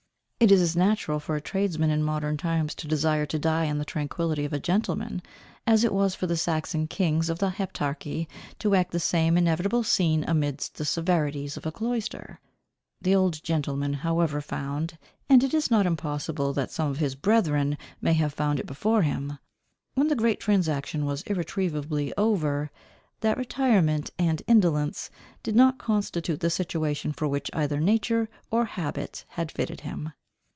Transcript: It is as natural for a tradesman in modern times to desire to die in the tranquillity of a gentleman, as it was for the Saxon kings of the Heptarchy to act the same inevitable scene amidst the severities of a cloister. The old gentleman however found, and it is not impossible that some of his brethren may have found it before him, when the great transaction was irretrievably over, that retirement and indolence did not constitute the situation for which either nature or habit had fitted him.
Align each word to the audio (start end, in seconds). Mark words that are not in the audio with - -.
It 0.43 0.51
is 0.51 0.59
as 0.59 0.75
natural 0.75 1.19
for 1.19 1.35
a 1.35 1.39
tradesman 1.39 1.91
in 1.91 2.01
modern 2.01 2.35
times 2.35 2.73
to 2.73 2.87
desire 2.87 3.27
to 3.27 3.37
die 3.37 3.65
in 3.65 3.77
the 3.77 3.85
tranquillity 3.85 4.43
of 4.43 4.51
a 4.53 4.59
gentleman, 4.59 5.21
as 5.67 5.83
it 5.83 5.93
was 5.93 6.15
for 6.15 6.25
the 6.25 6.35
Saxon 6.35 6.87
kings 6.87 7.29
of 7.29 7.37
the 7.37 7.51
Heptarchy 7.51 8.27
to 8.57 8.73
act 8.73 8.89
the 8.91 8.99
same 8.99 9.37
inevitable 9.37 9.83
scene 9.83 10.25
amidst 10.27 10.77
the 10.79 10.83
severities 10.83 11.57
of 11.57 11.67
a 11.67 11.71
cloister. 11.71 12.39
The 13.03 13.13
old 13.13 13.43
gentleman 13.43 13.93
however 13.93 14.41
found, 14.41 14.97
and 15.29 15.43
it 15.43 15.53
is 15.53 15.69
not 15.69 15.85
impossible 15.85 16.53
that 16.53 16.71
some 16.71 16.89
of 16.89 16.97
his 16.97 17.13
brethren 17.13 17.77
may 18.01 18.13
have 18.13 18.33
found 18.33 18.59
it 18.59 18.65
before 18.65 19.03
him, 19.03 19.37
when 19.93 20.07
the 20.07 20.15
great 20.15 20.39
transaction 20.39 21.05
was 21.05 21.21
irretrievably 21.27 22.13
over, 22.17 22.71
that 23.19 23.37
retirement 23.37 24.09
and 24.17 24.41
indolence 24.47 25.11
did 25.43 25.55
not 25.55 25.77
constitute 25.77 26.39
the 26.39 26.49
situation 26.49 27.13
for 27.13 27.27
which 27.27 27.51
either 27.53 27.79
nature 27.79 28.27
or 28.49 28.65
habit 28.65 29.23
had 29.27 29.51
fitted 29.51 29.81
him. 29.81 30.13